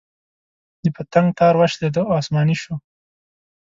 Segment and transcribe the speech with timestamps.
[0.83, 2.75] د پتنګ تار وشلېد او اسماني شو.